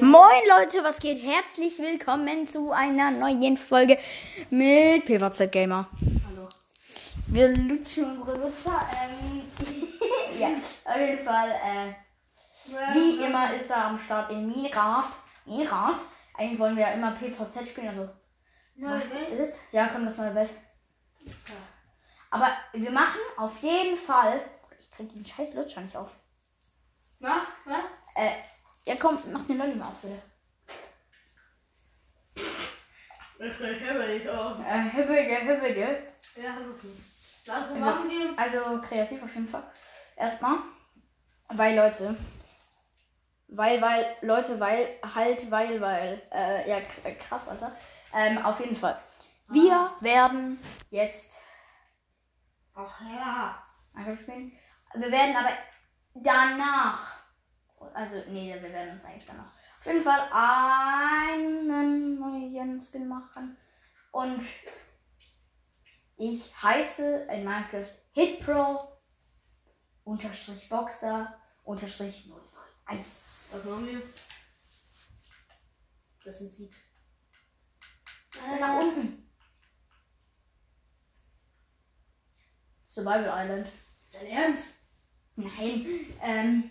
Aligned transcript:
Moin 0.00 0.42
Leute, 0.48 0.84
was 0.84 1.00
geht? 1.00 1.20
Herzlich 1.24 1.76
willkommen 1.78 2.46
zu 2.46 2.70
einer 2.70 3.10
neuen 3.10 3.56
Folge 3.56 3.98
mit 4.48 5.04
PVZ 5.06 5.50
Gamer. 5.50 5.88
Hallo. 6.24 6.48
Wir 7.26 7.48
lutschen 7.48 8.20
unsere 8.20 8.38
Lutscher. 8.38 8.88
Ähm, 8.94 9.42
ja, 10.38 10.48
auf 10.84 11.00
jeden 11.00 11.24
Fall. 11.24 11.50
Äh, 11.50 12.94
wie 12.94 13.24
immer 13.24 13.52
ist 13.54 13.70
er 13.70 13.86
am 13.86 13.98
Start 13.98 14.30
in 14.30 14.46
Minecraft. 14.46 15.10
Minecraft. 15.46 16.00
Eigentlich 16.34 16.60
wollen 16.60 16.76
wir 16.76 16.84
ja 16.84 16.92
immer 16.92 17.10
PVZ 17.10 17.68
spielen, 17.68 17.88
also. 17.88 18.08
Neue 18.76 19.00
Welt? 19.10 19.40
das? 19.40 19.56
Ja, 19.72 19.88
komm, 19.92 20.04
das 20.04 20.16
neue 20.16 20.34
Welt. 20.34 20.50
Aber 22.30 22.50
wir 22.72 22.92
machen 22.92 23.20
auf 23.36 23.60
jeden 23.62 23.96
Fall. 23.96 24.42
Ich 24.78 24.90
krieg 24.92 25.12
den 25.12 25.26
scheiß 25.26 25.54
Lutscher 25.54 25.80
nicht 25.80 25.96
auf. 25.96 26.10
Mach, 27.18 27.48
mach. 27.64 27.84
Äh, 28.14 28.30
ja 28.88 28.96
komm, 28.98 29.18
mach 29.32 29.46
den 29.46 29.58
Lolli 29.58 29.74
mal 29.74 29.86
auf, 29.86 30.00
bitte. 30.02 30.22
Ich 33.40 33.58
höre 33.60 34.06
nicht 34.06 34.28
auf. 34.28 34.58
Äh, 34.58 34.92
hübbel, 34.92 35.46
hübbel, 35.46 36.08
Ja, 36.36 36.54
hallo. 36.54 36.74
Was 37.46 37.74
machen 37.74 38.10
wir? 38.10 38.38
Also 38.38 38.80
kreativ 38.82 39.22
auf 39.22 39.34
jeden 39.34 39.48
Fall. 39.48 39.62
Erstmal, 40.16 40.58
weil 41.48 41.76
Leute, 41.76 42.16
weil, 43.48 43.80
weil, 43.80 44.16
Leute, 44.22 44.58
weil, 44.58 44.98
halt, 45.14 45.50
weil, 45.50 45.80
weil, 45.80 46.22
äh, 46.32 46.68
ja, 46.68 46.78
äh, 47.04 47.14
krass, 47.14 47.48
Alter. 47.48 47.76
Ähm, 48.12 48.38
auf 48.44 48.58
jeden 48.58 48.76
Fall. 48.76 49.00
Wir 49.48 49.92
werden 50.00 50.58
jetzt 50.90 51.38
Ach 52.74 53.00
ja. 53.00 53.62
Spielen. 54.22 54.52
Wir 54.94 55.10
werden 55.10 55.36
aber 55.36 55.50
danach, 56.14 57.17
also, 57.94 58.22
nee, 58.28 58.52
wir 58.52 58.72
werden 58.72 58.94
uns 58.94 59.04
eigentlich 59.04 59.26
danach 59.26 59.52
auf 59.80 59.86
jeden 59.86 60.02
Fall 60.02 60.28
einen 60.32 62.18
neuen 62.18 62.80
Skin 62.80 63.08
machen. 63.08 63.56
Und 64.10 64.44
ich 66.16 66.50
heiße 66.62 67.28
in 67.30 67.44
Minecraft 67.44 67.90
HitPro 68.12 69.00
unterstrich 70.04 70.68
Boxer 70.68 71.38
unterstrich 71.64 72.28
001. 72.86 73.06
Was 73.52 73.64
machen 73.64 73.86
wir? 73.86 74.02
Das 76.24 76.38
sind 76.38 76.54
Seed. 76.54 76.74
Nach 78.60 78.80
unten. 78.80 79.30
Survival 82.84 83.44
Island. 83.44 83.68
Dein 84.12 84.26
Ernst? 84.26 84.76
Nein. 85.36 86.16
Ähm. 86.20 86.70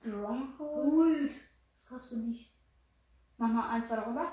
Stronghold. 0.00 0.84
Gut. 0.84 1.30
Das 1.76 1.88
glaubst 1.88 2.12
du 2.12 2.16
nicht. 2.16 2.52
Mach 3.36 3.48
mal 3.48 3.70
eins 3.70 3.90
weiter 3.90 4.06
rüber. 4.06 4.32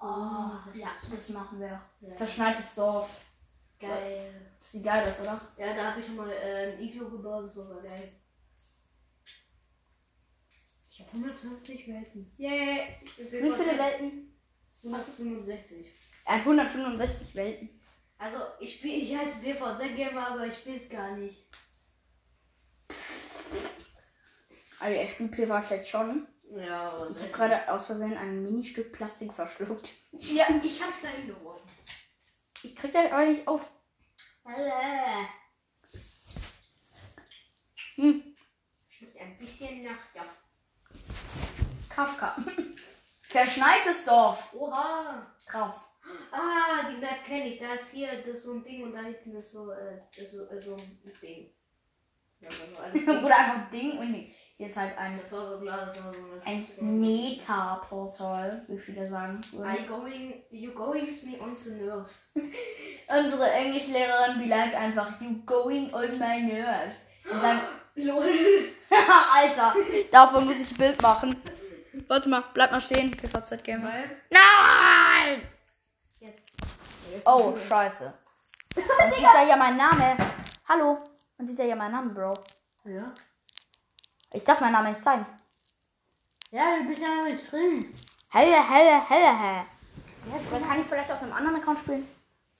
Oh, 0.00 0.76
Ja, 0.78 0.90
das 1.10 1.28
machen 1.30 1.60
wir. 1.60 1.80
Ja. 2.00 2.16
Verschneites 2.16 2.74
Dorf. 2.74 3.10
Geil. 3.80 4.52
Das 4.60 4.72
sieht 4.72 4.84
geil 4.84 5.08
aus, 5.08 5.20
oder? 5.20 5.40
Ja, 5.56 5.74
da 5.74 5.90
habe 5.90 6.00
ich 6.00 6.06
schon 6.06 6.16
mal 6.16 6.30
äh, 6.30 6.72
ein 6.72 6.80
Iglo 6.80 7.08
gebaut, 7.08 7.46
das 7.46 7.56
war 7.56 7.80
geil. 7.82 8.12
Ich 10.90 11.00
habe 11.00 11.10
150 11.12 11.86
Welten. 11.88 12.32
Yay! 12.38 12.96
Wie 13.16 13.22
viele 13.52 13.78
Welten? 13.78 14.36
165. 14.82 15.86
Er 16.24 16.34
hat 16.34 16.40
165 16.40 17.34
Welten. 17.36 17.80
Also, 18.18 18.38
ich 18.58 18.74
spiele, 18.78 18.94
ich 18.96 19.16
heiße 19.16 19.38
BVZ 19.38 19.96
Gamer, 19.96 20.26
aber 20.28 20.46
ich 20.46 20.56
spiele 20.56 20.76
es 20.76 20.88
gar 20.88 21.16
nicht. 21.16 21.46
Also 24.80 24.94
er 24.94 25.06
spielt 25.08 25.32
PvP 25.32 25.74
jetzt 25.74 25.90
schon. 25.90 26.26
Ja, 26.56 26.90
aber 26.90 27.10
Ich 27.10 27.18
habe 27.18 27.30
gerade 27.30 27.70
aus 27.72 27.86
Versehen 27.86 28.16
ein 28.16 28.42
Ministück 28.42 28.92
Plastik 28.92 29.32
verschluckt. 29.32 29.92
Ja, 30.12 30.46
ich 30.62 30.82
hab's 30.82 31.02
da 31.02 31.08
hingeworfen. 31.08 31.68
Ich 32.62 32.74
krieg 32.74 32.92
das 32.92 33.12
aber 33.12 33.26
nicht 33.26 33.46
auf. 33.46 33.68
Hm. 37.96 38.36
Schmeckt 38.88 39.20
ein 39.20 39.38
bisschen 39.38 39.82
nach 39.82 40.14
ja. 40.14 40.24
Kafka. 41.90 42.36
Verschneites 43.28 44.04
Dorf. 44.04 44.54
Oha! 44.54 45.36
Krass. 45.46 45.84
Ah, 46.32 46.88
die 46.90 46.96
Map 46.96 47.24
kenne 47.24 47.48
ich. 47.48 47.58
Da 47.58 47.74
ist 47.74 47.90
hier 47.90 48.08
das 48.24 48.44
so 48.44 48.54
ein 48.54 48.64
Ding 48.64 48.84
und 48.84 48.92
da 48.92 49.02
hinten 49.02 49.36
ist 49.36 49.52
so, 49.52 49.70
äh, 49.72 50.00
ist 50.16 50.32
so, 50.32 50.48
äh, 50.48 50.60
so 50.60 50.74
ein 50.76 51.12
Ding. 51.20 51.50
Ja, 52.40 52.48
also 52.48 52.80
alles 52.82 53.04
Ding. 53.06 53.24
Oder 53.24 53.36
einfach 53.36 53.70
Ding 53.70 53.98
und 53.98 54.12
nee. 54.12 54.34
Hier 54.58 54.66
ist 54.66 54.76
halt 54.76 54.98
ein, 54.98 55.20
Das 55.22 55.32
war 55.32 55.52
so 55.52 55.60
klar, 55.60 55.86
das 55.86 55.96
war 56.04 56.12
so 56.12 56.18
ein 56.44 57.00
Meta-Portal, 57.00 58.64
wie 58.66 58.76
viele 58.76 59.06
sagen. 59.06 59.40
I 59.54 59.86
going, 59.86 60.42
you 60.50 60.72
going 60.72 61.06
me 61.06 61.40
on 61.40 61.54
the 61.54 61.74
nerves. 61.74 62.24
Unsere 63.08 63.52
Englischlehrerin 63.52 64.40
beleidigt 64.40 64.74
einfach, 64.74 65.20
you 65.20 65.40
going 65.46 65.94
on 65.94 66.18
my 66.18 66.42
nerves. 66.42 67.06
Und 67.30 67.40
dann, 67.40 67.60
Lol. 67.94 68.24
Alter, 68.90 69.74
davon 70.10 70.46
muss 70.46 70.60
ich 70.60 70.72
ein 70.72 70.76
Bild 70.76 71.00
machen. 71.00 71.40
Warte 72.08 72.28
mal, 72.28 72.42
bleib 72.52 72.72
mal 72.72 72.80
stehen, 72.80 73.12
PVZ 73.12 73.62
Gamer. 73.62 73.92
Nein! 74.30 75.42
jetzt. 77.18 77.28
Oh, 77.28 77.54
scheiße. 77.56 78.12
Man 78.76 79.12
sieht 79.12 79.24
da 79.24 79.42
ja 79.44 79.56
meinen 79.56 79.76
Namen. 79.76 80.18
Hallo, 80.68 80.98
man 81.36 81.46
sieht 81.46 81.58
da 81.58 81.64
ja 81.64 81.74
meinen 81.74 81.92
Namen, 81.92 82.14
Bro. 82.14 82.34
Ja. 82.84 83.04
Ich 84.32 84.44
darf 84.44 84.60
meinen 84.60 84.72
Namen 84.72 84.90
nicht 84.90 85.02
zeigen. 85.02 85.24
Ja, 86.50 86.78
du 86.78 86.88
bist 86.88 87.00
ja 87.00 87.08
noch 87.14 87.24
nicht 87.24 87.50
drin. 87.50 87.90
Helle, 88.30 88.68
helle, 88.68 89.08
helle, 89.08 89.38
helle. 89.38 89.64
Oder 90.50 90.66
kann 90.66 90.80
ich 90.80 90.86
vielleicht 90.86 91.10
auf 91.10 91.22
einem 91.22 91.32
anderen 91.32 91.56
Account 91.56 91.78
spielen? 91.78 92.06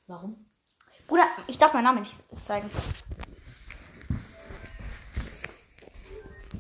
Warum? 0.07 0.47
Bruder, 1.07 1.27
ich 1.47 1.59
darf 1.59 1.73
meinen 1.75 1.85
Namen 1.85 2.01
nicht 2.01 2.17
zeigen. 2.43 2.71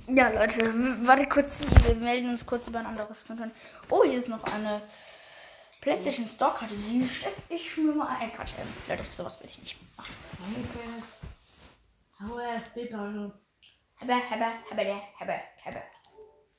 Ja, 0.06 0.28
Leute, 0.28 0.72
warte 1.06 1.26
kurz. 1.26 1.66
Wir 1.84 1.94
melden 1.94 2.30
uns 2.30 2.46
kurz 2.46 2.66
über 2.66 2.78
ein 2.78 2.86
anderes 2.86 3.26
Content. 3.26 3.54
Oh, 3.90 4.04
hier 4.04 4.18
ist 4.18 4.28
noch 4.28 4.42
eine 4.44 4.80
PlayStation 5.82 6.26
Store 6.26 6.54
Karte. 6.54 6.74
Die 6.74 7.06
stecke 7.06 7.42
ich 7.50 7.76
mir 7.76 7.94
mal 7.94 8.16
ein. 8.18 8.32
Quatsch, 8.32 8.52
ähm, 8.58 8.68
Leute, 8.88 9.04
sowas 9.12 9.38
will 9.40 9.48
ich 9.50 9.58
nicht 9.58 9.76
machen. 9.96 10.14
Danke. 10.38 11.02
Hau 12.20 13.38
Hebbe, 14.00 14.14
hebbe, 14.14 14.46
hebbe, 14.70 15.02
hebbe, 15.18 15.40
hebbe. 15.64 15.82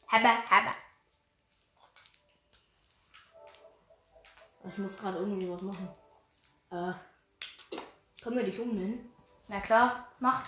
Hebbe, 0.08 0.30
hebbe. 0.50 0.74
Ich 4.68 4.78
muss 4.78 4.98
gerade 4.98 5.18
irgendwie 5.20 5.50
was 5.50 5.62
machen. 5.62 5.90
Äh. 6.72 6.94
Können 8.22 8.36
wir 8.38 8.44
dich 8.44 8.60
umnennen? 8.60 9.10
Na 9.48 9.62
klar, 9.62 10.08
mach. 10.20 10.44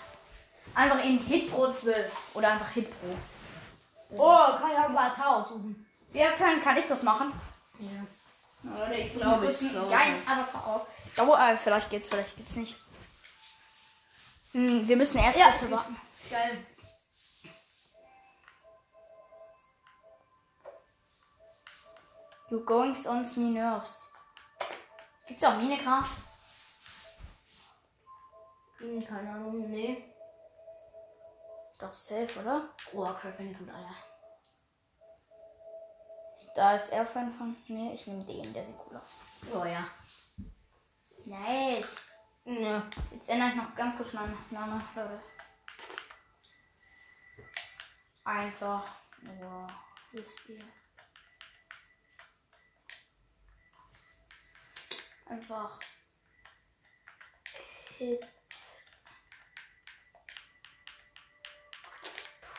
Einfach 0.74 1.02
in 1.02 1.18
Hitpro 1.18 1.72
12 1.72 2.34
oder 2.34 2.52
einfach 2.52 2.70
Hitpro. 2.70 3.16
Oh, 4.10 4.58
kann 4.58 4.70
ich 4.72 4.78
auch 4.78 4.88
mal 4.90 5.10
Tau 5.10 5.42
suchen. 5.42 5.86
Ja, 6.12 6.32
kann, 6.32 6.60
kann 6.62 6.76
ich 6.76 6.86
das 6.86 7.02
machen? 7.02 7.32
Ja. 7.78 8.70
Oder 8.70 8.98
ich 8.98 9.14
Glaube 9.14 9.50
ich, 9.50 9.58
glaube 9.58 9.90
Ja, 9.90 9.98
einfach 10.26 10.66
aus. 10.66 10.82
Dauer, 11.16 11.38
äh, 11.40 11.56
vielleicht 11.56 11.90
geht's, 11.90 12.08
vielleicht 12.08 12.36
geht's 12.36 12.54
nicht. 12.56 12.76
Hm, 14.52 14.86
wir 14.86 14.96
müssen 14.96 15.18
erst 15.18 15.38
Ja, 15.38 15.54
warten. 15.70 15.96
Geil. 16.30 16.66
You 22.52 22.60
going 22.66 22.94
on 23.06 23.22
me 23.36 23.50
nerves. 23.50 24.12
Gibt's 25.26 25.42
auch 25.42 25.56
Minecraft? 25.56 26.18
Hm, 28.76 29.06
keine 29.06 29.30
Ahnung, 29.30 29.70
nee. 29.70 30.04
Doch 31.78 31.94
safe, 31.94 32.38
oder? 32.38 32.68
Oh, 32.92 33.04
Craft 33.04 33.38
Bandicoot, 33.38 33.70
Alter. 33.70 33.94
Da 36.54 36.74
ist 36.74 36.90
er 36.92 37.06
Fan 37.06 37.32
von. 37.32 37.56
Nee, 37.68 37.94
ich 37.94 38.06
nehme 38.06 38.22
den, 38.26 38.52
der 38.52 38.62
sieht 38.62 38.76
cool 38.86 38.98
aus. 38.98 39.18
Oh 39.50 39.64
ja. 39.64 39.88
Nice. 41.24 41.96
Ja. 42.44 42.82
Jetzt 43.12 43.30
ändere 43.30 43.48
ich 43.48 43.54
noch 43.54 43.74
ganz 43.74 43.96
kurz 43.96 44.12
meinen 44.12 44.36
Namen, 44.50 44.84
Leute. 44.94 45.22
Einfach 48.24 48.84
nur 49.22 49.66
wisst 50.10 50.50
ihr. 50.50 50.81
Einfach 55.32 55.78
Hit 57.96 58.20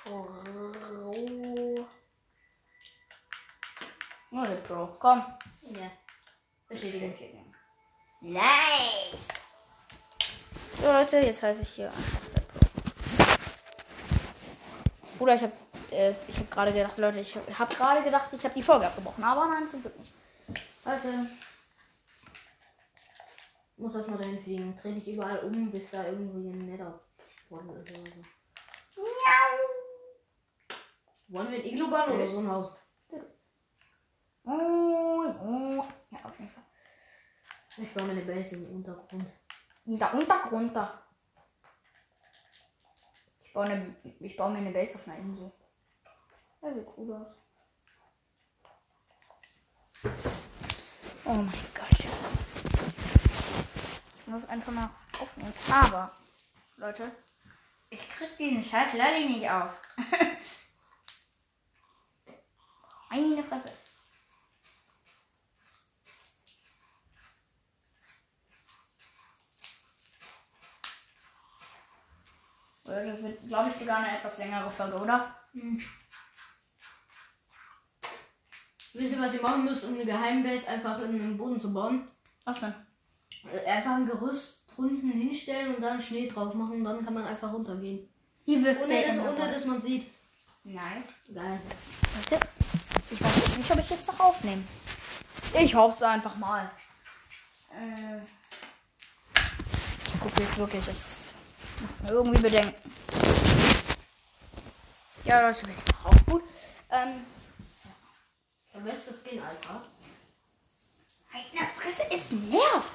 Pro. 0.04 0.28
Nur 4.32 4.48
Hit 4.48 4.68
Pro. 4.68 4.88
Komm. 5.00 5.24
Ja. 5.62 5.92
Bestätigen. 6.68 7.54
Nice! 8.22 9.28
So 10.82 10.92
Leute, 10.92 11.18
jetzt 11.18 11.44
heiße 11.44 11.62
ich 11.62 11.70
hier. 11.70 11.92
Bruder, 15.20 15.36
ich 15.36 15.44
habe 15.44 15.54
äh, 15.92 16.16
ich 16.28 16.38
habe 16.38 16.48
gerade 16.48 16.74
gedacht, 16.74 16.98
Leute, 16.98 17.20
ich 17.20 17.36
habe 17.36 17.76
gerade 17.76 18.02
gedacht, 18.02 18.30
ich 18.32 18.44
habe 18.44 18.56
die 18.56 18.64
Folge 18.64 18.88
abgebrochen, 18.88 19.24
aber 19.24 19.46
nein, 19.46 19.68
zum 19.68 19.82
Glück 19.82 20.00
nicht. 20.00 20.14
Leute, 20.84 21.30
Muss 23.84 23.96
erstmal 23.96 24.18
dahin 24.18 24.42
fliegen. 24.42 24.74
Dreh 24.78 24.94
dich 24.94 25.10
überall 25.10 25.40
um, 25.40 25.70
bis 25.70 25.92
da 25.92 26.06
irgendwie 26.06 26.48
ein 26.48 26.68
netter 26.68 27.02
Spawn 27.36 27.70
oder 27.70 27.84
so. 27.86 28.02
Wollen 31.28 31.52
wir 31.52 31.60
ein 31.60 31.66
Iglo 31.66 31.90
bauen 31.90 32.14
oder 32.14 32.26
so 32.26 32.40
ein 32.40 32.50
Haus? 32.50 32.72
oh, 34.46 35.26
oh. 35.26 35.86
ja, 36.12 36.20
auf 36.24 36.40
jeden 36.40 36.52
Fall. 36.52 36.64
Ich 37.76 37.94
baue 37.94 38.06
mir 38.06 38.12
eine 38.12 38.22
Base 38.22 38.56
im 38.56 38.74
Untergrund. 38.74 39.26
Da 39.84 40.12
Untergrund 40.12 40.74
da. 40.74 41.04
Ich 43.42 43.54
baue, 43.54 43.66
eine, 43.66 43.98
ich 44.22 44.38
baue 44.38 44.52
mir 44.54 44.60
eine 44.60 44.72
Base 44.72 44.96
auf 44.96 45.06
einer 45.10 45.18
Insel. 45.18 45.52
Ja, 46.62 46.74
sieht 46.74 46.88
cool 46.96 47.14
aus. 47.16 47.28
Oh 51.26 51.34
mein 51.34 51.52
Gott. 51.74 52.23
Muss 54.34 54.50
einfach 54.50 54.72
mal 54.72 54.90
aufnehmen. 55.20 55.54
Aber, 55.70 56.12
Leute, 56.78 57.12
ich 57.92 58.00
krieg 58.10 58.36
diesen 58.40 58.64
Scheiß 58.64 58.94
leider 58.94 59.20
nicht 59.20 59.48
auf. 59.48 59.80
Meine 63.12 63.44
Fresse. 63.44 63.72
Das 72.86 73.22
wird, 73.22 73.48
glaube 73.48 73.70
ich, 73.70 73.76
sogar 73.76 73.98
eine 73.98 74.18
etwas 74.18 74.40
längere 74.40 74.72
Folge, 74.72 75.00
oder? 75.00 75.38
Wisst 78.94 79.14
ihr, 79.14 79.22
was 79.22 79.36
ihr 79.36 79.44
machen 79.44 79.66
müsst, 79.66 79.84
um 79.84 79.94
eine 79.94 80.06
Geheimbase 80.06 80.70
einfach 80.70 81.00
in 81.02 81.20
den 81.20 81.38
Boden 81.38 81.60
zu 81.60 81.72
bauen? 81.72 82.10
Was 82.46 82.62
denn? 82.62 82.83
Einfach 83.68 83.96
ein 83.96 84.06
Gerüst 84.06 84.64
drunten 84.76 85.12
hinstellen 85.12 85.76
und 85.76 85.82
dann 85.82 86.02
Schnee 86.02 86.28
drauf 86.28 86.54
machen 86.54 86.78
und 86.78 86.84
dann 86.84 87.04
kann 87.04 87.14
man 87.14 87.26
einfach 87.26 87.52
runtergehen. 87.52 88.08
Hier 88.46 88.64
wirst 88.64 88.84
Ohne 88.86 89.02
dass, 89.06 89.20
ohne 89.20 89.52
dass 89.52 89.66
man 89.66 89.82
sieht. 89.82 90.10
Nice. 90.64 90.84
Geil. 91.34 91.60
Warte. 92.30 92.48
Ich 93.12 93.22
weiß 93.22 93.36
jetzt 93.36 93.58
nicht, 93.58 93.72
ob 93.72 93.80
ich 93.80 93.90
jetzt 93.90 94.08
noch 94.08 94.20
aufnehme. 94.20 94.64
Ich 95.60 95.76
hoffe 95.76 95.96
es 95.96 96.02
einfach 96.04 96.36
mal. 96.38 96.72
Äh, 97.72 98.22
ich 100.08 100.20
gucke 100.20 100.42
jetzt 100.42 100.58
wirklich, 100.58 100.86
mir 102.02 102.10
irgendwie 102.12 102.42
Bedenken. 102.42 102.76
Ja, 105.26 105.42
das 105.42 105.62
ist 105.62 105.68
auch 106.04 106.26
gut. 106.26 106.44
Ähm, 106.90 107.26
Der 108.74 108.80
beste 108.80 109.14
Skin, 109.14 109.42
Alter. 109.42 109.82
meine 111.32 111.68
Fresse, 111.78 112.04
es 112.12 112.32
nervt. 112.32 112.92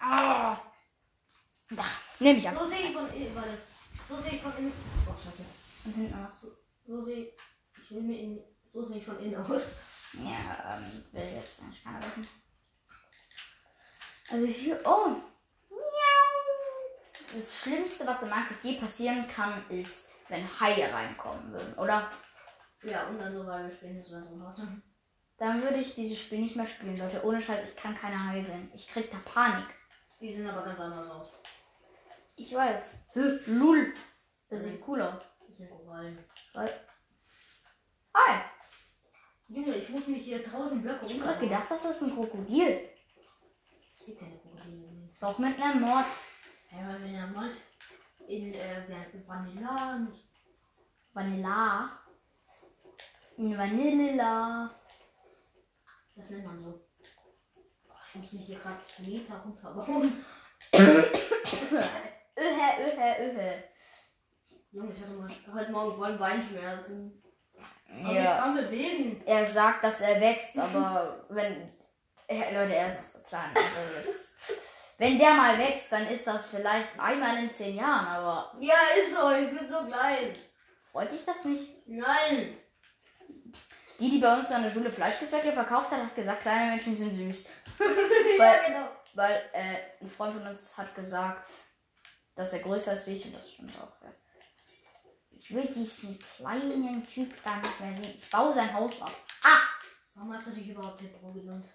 Ah. 0.00 0.58
Da, 1.70 1.84
nehme 2.18 2.38
ich 2.38 2.48
an. 2.48 2.56
So 2.56 2.66
sehe 2.66 2.80
ich 2.80 2.92
von 2.92 3.12
innen. 3.12 3.34
Warte. 3.34 3.58
So 4.08 4.16
sehe 4.20 4.32
ich 4.32 4.42
von 4.42 4.56
innen. 4.56 4.72
Oh, 5.06 5.12
scheiße. 5.12 5.44
Und 5.84 5.94
hinten 5.94 6.24
aus. 6.24 6.40
So, 6.40 6.48
so 6.86 7.02
sehe 7.02 7.26
ich. 7.26 7.90
will 7.90 8.02
mir 8.02 8.18
in, 8.18 8.40
So 8.72 8.82
sehe 8.84 8.98
ich 8.98 9.04
von 9.04 9.18
innen 9.20 9.36
aus. 9.36 9.72
Ja, 10.14 10.76
ähm, 10.76 11.04
will 11.12 11.34
jetzt 11.34 11.62
eigentlich 11.62 11.84
keiner 11.84 12.00
wissen. 12.00 12.28
Also 14.30 14.46
hier, 14.46 14.80
oh. 14.84 15.16
Miau. 15.68 17.34
Das 17.34 17.62
Schlimmste, 17.62 18.06
was 18.06 18.22
in 18.22 18.28
Minecraft 18.28 18.62
je 18.62 18.78
passieren 18.78 19.28
kann, 19.28 19.62
ist, 19.68 20.08
wenn 20.28 20.48
Haie 20.60 20.92
reinkommen 20.92 21.52
würden, 21.52 21.74
oder? 21.74 22.10
Ja, 22.82 23.06
und 23.08 23.18
dann 23.18 23.34
so 23.34 23.46
weiter 23.46 23.70
spielen, 23.70 24.02
das 24.02 24.10
wäre 24.10 24.24
so. 24.24 24.38
Dann 25.36 25.62
würde 25.62 25.78
ich 25.78 25.94
dieses 25.94 26.18
Spiel 26.18 26.40
nicht 26.40 26.56
mehr 26.56 26.66
spielen, 26.66 26.96
Leute. 26.96 27.24
Ohne 27.24 27.40
Scheiß, 27.40 27.68
ich 27.68 27.76
kann 27.76 27.96
keine 27.96 28.22
Haie 28.22 28.44
sehen. 28.44 28.70
Ich 28.74 28.88
krieg 28.88 29.10
da 29.10 29.18
Panik. 29.18 29.66
Die 30.20 30.32
sehen 30.32 30.48
aber 30.48 30.62
ganz 30.62 30.80
anders 30.80 31.10
aus. 31.10 31.32
Ich 32.36 32.54
weiß. 32.54 32.96
Hö, 33.12 33.40
Lul. 33.46 33.94
Das 34.48 34.64
sieht 34.64 34.82
cool 34.86 35.02
aus. 35.02 35.22
Das 35.46 35.56
sind 35.56 35.70
Korallen. 35.70 36.18
Weil- 36.54 36.80
Hi. 38.14 38.40
Junge, 39.48 39.76
ich 39.76 39.88
muss 39.90 40.06
mich 40.06 40.24
hier 40.24 40.42
draußen 40.42 40.82
Blöcke 40.82 41.06
Ich 41.06 41.14
hab 41.14 41.22
grad 41.22 41.40
gedacht, 41.40 41.66
das 41.70 41.84
ist 41.84 42.02
ein 42.02 42.14
Krokodil. 42.14 42.88
Es 43.94 44.06
gibt 44.06 44.20
keine 44.20 44.38
Krokodile. 44.38 45.10
Doch 45.20 45.38
mit 45.38 45.60
einem 45.60 45.80
Mord. 45.82 46.06
Ja, 46.70 46.98
wir 47.00 47.10
ja 47.10 47.26
mal 47.26 47.50
in 48.26 48.54
äh, 48.54 49.26
Vanilla. 49.26 50.06
Vanilla. 51.12 51.98
In 53.36 53.56
Vanilla. 53.56 54.74
Das 56.14 56.30
nennt 56.30 56.44
man 56.44 56.62
so. 56.62 56.87
Ich 58.08 58.14
muss 58.20 58.32
mich 58.32 58.46
hier 58.46 58.58
gerade 58.58 58.76
Meter 58.98 59.34
runterbauen. 59.44 60.24
Öhe, 62.38 62.44
öhe, 62.80 63.30
öhe. 63.32 63.64
Junge, 64.70 64.92
ich 64.92 65.00
hatte 65.00 65.12
mal 65.12 65.30
heute 65.54 65.72
Morgen 65.72 65.96
voll 65.98 66.12
Beinschmerzen. 66.18 67.22
Aber 67.90 68.10
ich 68.10 68.16
Ja. 68.16 68.38
kann 68.38 68.54
bewegen. 68.54 69.22
Er 69.26 69.46
sagt, 69.46 69.82
dass 69.84 70.00
er 70.00 70.20
wächst, 70.20 70.56
aber 70.58 71.26
wenn. 71.30 71.72
Leute, 72.28 72.74
er 72.74 72.88
ist 72.88 73.26
klein. 73.26 73.50
Also 73.54 74.10
das, 74.10 74.36
wenn 74.98 75.18
der 75.18 75.32
mal 75.34 75.58
wächst, 75.58 75.90
dann 75.90 76.06
ist 76.08 76.26
das 76.26 76.46
vielleicht 76.48 76.98
einmal 77.00 77.38
in 77.38 77.50
zehn 77.50 77.76
Jahren, 77.76 78.06
aber 78.06 78.52
Ja, 78.60 78.74
ist 79.02 79.14
so. 79.16 79.30
Ich 79.30 79.50
bin 79.58 79.68
so 79.68 79.84
klein. 79.86 80.36
freut 80.92 81.10
dich 81.10 81.24
das 81.24 81.44
nicht? 81.44 81.86
Nein. 81.88 82.57
Die, 83.98 84.10
die 84.10 84.18
bei 84.18 84.32
uns 84.38 84.50
an 84.50 84.62
der 84.62 84.70
Schule 84.70 84.92
Fleischgespeckle 84.92 85.52
verkauft 85.52 85.90
hat, 85.90 86.02
hat 86.02 86.14
gesagt, 86.14 86.42
kleine 86.42 86.72
Menschen 86.72 86.94
sind 86.94 87.16
süß. 87.16 87.50
ja, 88.38 88.66
genau. 88.66 88.88
Weil 89.14 89.42
äh, 89.52 90.02
ein 90.02 90.08
Freund 90.08 90.34
von 90.34 90.46
uns 90.46 90.76
hat 90.78 90.94
gesagt, 90.94 91.48
dass 92.36 92.52
er 92.52 92.60
größer 92.60 92.94
ist 92.94 93.06
wie 93.08 93.16
ich 93.16 93.26
und 93.26 93.34
das 93.34 93.50
stimmt 93.50 93.76
auch. 93.80 94.00
Ja. 94.02 94.12
Ich 95.30 95.52
will 95.54 95.66
diesen 95.66 96.18
kleinen 96.36 97.06
Typ 97.06 97.42
gar 97.42 97.56
nicht 97.56 97.80
mehr 97.80 97.94
sehen. 97.94 98.14
Ich 98.16 98.30
baue 98.30 98.52
sein 98.52 98.72
Haus 98.72 99.02
ab. 99.02 99.10
Ah! 99.42 99.58
Warum 100.14 100.32
hast 100.32 100.48
du 100.48 100.50
dich 100.52 100.68
überhaupt 100.68 101.00
Hippo 101.00 101.32
genannt? 101.32 101.68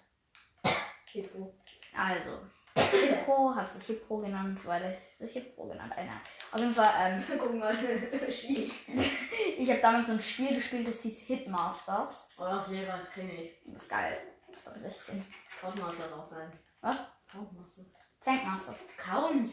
Hippo. 1.12 1.54
Also, 1.94 2.40
Hippo 2.76 3.54
hat 3.54 3.72
sich 3.72 3.84
Hippo 3.84 4.18
genannt, 4.18 4.60
weil 4.64 4.82
er 4.82 4.96
sich 5.16 5.32
Hippo 5.32 5.68
genannt. 5.68 5.92
Einer. 5.96 6.20
Auf 6.50 6.58
jeden 6.58 6.74
Fall, 6.74 6.92
ähm, 7.00 7.24
Guck 7.38 7.54
mal. 7.54 7.76
Schieß. 8.30 8.88
ich 9.58 9.70
habe 9.70 9.80
damals 9.80 10.06
so 10.08 10.12
ein 10.14 10.20
Spiel 10.20 10.54
gespielt, 10.54 10.88
das 10.88 11.02
hieß 11.02 11.20
Hitmasters. 11.26 12.28
Oh, 12.38 12.60
sehr 12.60 12.88
was 12.88 13.10
kenne 13.12 13.32
ich. 13.32 13.52
Das 13.66 13.82
ist 13.82 13.90
geil. 13.90 14.18
Ich 14.50 14.62
glaube 14.62 14.78
16. 14.78 15.24
Countmaster 15.60 16.06
ist 16.06 16.12
auch 16.12 16.30
geil. 16.30 16.52
Was? 16.80 16.96
Countmaster. 17.30 17.82
Tankmasters. 18.20 18.76
Count? 18.96 19.50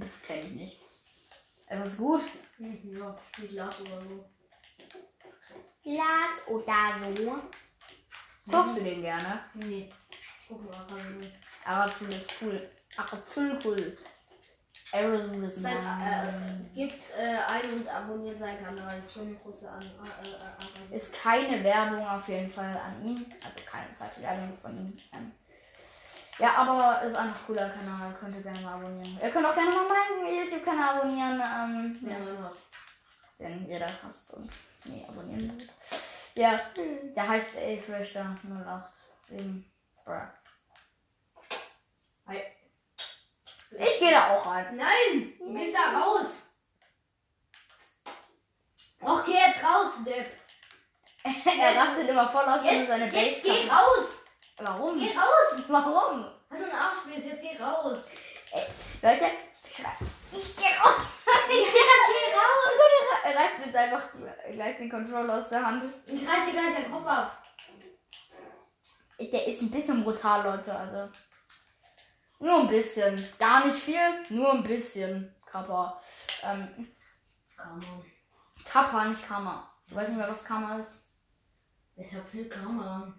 Pff, 0.00 0.26
kenn 0.26 0.46
ich 0.46 0.52
nicht. 0.52 0.80
Es 1.66 1.86
ist 1.86 1.98
gut. 1.98 2.22
Hm, 2.56 2.96
ja, 2.98 3.16
spielt 3.32 3.52
Lars 3.52 3.80
oder 3.80 4.02
so. 4.02 4.30
Glas 5.82 6.48
oder 6.48 6.98
so. 6.98 7.38
Guckst 8.50 8.76
du 8.76 8.84
den 8.84 9.02
gerne? 9.02 9.40
Nee. 9.54 9.90
Rein. 10.68 11.32
Arazul 11.64 12.12
ist 12.12 12.32
cool. 12.40 12.70
Arazul 12.96 13.58
cool. 13.64 13.96
Aerosol 14.92 15.44
ist 15.44 15.62
Sein, 15.62 15.72
nice. 15.84 16.28
äh, 16.28 16.74
gibt's 16.74 17.10
äh, 17.18 17.36
ein 17.48 17.72
und 17.72 17.88
abonniert 17.88 18.38
seinen 18.38 18.64
Kanal. 18.64 19.02
Schon 19.12 19.36
große 19.38 19.68
an. 19.70 19.82
Äh, 19.82 20.28
äh, 20.28 20.92
äh, 20.92 20.96
Ist 20.96 21.12
keine 21.14 21.62
Werbung 21.64 22.06
auf 22.06 22.28
jeden 22.28 22.50
Fall 22.50 22.76
an 22.76 23.04
ihn. 23.04 23.26
Also 23.44 23.60
keine 23.66 23.92
zweite 23.92 24.22
Werbung 24.22 24.56
von 24.60 24.76
ihm. 24.76 24.96
Ähm, 25.12 25.32
ja, 26.38 26.54
aber 26.56 27.02
ist 27.02 27.14
einfach 27.14 27.36
ein 27.40 27.46
cooler 27.46 27.70
Kanal. 27.70 28.14
Könnt 28.18 28.36
ihr 28.36 28.42
gerne 28.42 28.60
mal 28.60 28.74
abonnieren. 28.74 29.18
Ihr 29.22 29.30
könnt 29.30 29.46
auch 29.46 29.54
gerne 29.54 29.70
mal 29.70 29.86
meinen 29.88 30.36
YouTube-Kanal 30.38 30.98
abonnieren. 30.98 31.40
Ähm, 31.40 32.08
ja, 32.08 32.16
ja, 32.18 33.48
den 33.48 33.68
jeder 33.68 33.88
hasst 34.02 34.34
und 34.34 34.50
nee, 34.84 35.04
abonnieren. 35.08 35.56
Ja, 36.34 36.60
der 37.16 37.28
heißt 37.28 37.56
Afreshter 37.56 38.36
08. 38.66 38.90
Wegen, 39.28 39.64
bruh. 40.04 40.26
Ich 43.76 43.98
gehe 43.98 44.12
da 44.12 44.36
auch 44.36 44.46
rein. 44.46 44.76
Nein! 44.76 45.34
Du 45.38 45.52
gehst 45.52 45.74
da 45.74 45.98
raus! 45.98 46.42
Och, 49.00 49.24
geh 49.26 49.32
jetzt 49.32 49.62
raus, 49.62 49.92
Depp! 50.06 50.32
er 51.24 51.76
rastet 51.76 52.08
immer 52.08 52.28
voll 52.28 52.44
aus, 52.44 52.60
wenn 52.60 52.68
er 52.68 52.78
Jetzt, 52.78 52.88
seine 52.88 53.06
Base 53.06 53.24
jetzt 53.24 53.44
geh 53.44 53.68
raus! 53.68 54.24
Warum? 54.58 54.98
Geh 54.98 55.10
raus! 55.16 55.62
Warum? 55.68 56.26
Weil 56.48 56.58
du 56.60 56.64
ein 56.66 56.72
Arsch 56.72 57.04
bist, 57.06 57.26
jetzt 57.26 57.42
geh 57.42 57.56
raus! 57.62 58.10
Leute, 59.02 59.30
schrei- 59.66 60.06
ich 60.32 60.56
geh 60.56 60.68
raus. 60.78 61.24
geh 61.48 62.36
raus! 62.36 62.74
er 63.24 63.36
reißt 63.36 63.58
mir 63.58 63.66
jetzt 63.66 63.76
einfach 63.76 64.02
gleich 64.52 64.76
den 64.76 64.90
Controller 64.90 65.34
aus 65.38 65.48
der 65.48 65.66
Hand. 65.66 65.92
Ich 66.06 66.20
reiß 66.28 66.46
dir 66.46 66.52
gleich 66.52 66.74
deinen 66.74 66.92
Kopf 66.92 67.06
ab! 67.06 67.42
Der 69.18 69.46
ist 69.46 69.62
ein 69.62 69.70
bisschen 69.70 70.04
brutal, 70.04 70.44
Leute. 70.44 70.76
Also. 70.76 71.12
Nur 72.38 72.60
ein 72.60 72.68
bisschen. 72.68 73.22
Gar 73.38 73.66
nicht 73.66 73.80
viel, 73.80 74.26
nur 74.28 74.52
ein 74.52 74.62
bisschen. 74.62 75.34
Kappa. 75.46 76.00
Ähm, 76.42 76.88
on. 77.58 78.04
Kappa, 78.64 79.04
nicht 79.04 79.26
Kammer. 79.26 79.70
Du 79.88 79.94
weißt 79.94 80.08
nicht 80.08 80.18
mehr, 80.18 80.30
was 80.30 80.44
Karma 80.44 80.78
ist. 80.78 81.06
Ich 81.96 82.12
hab 82.12 82.26
viel 82.26 82.48
Karma. 82.48 83.14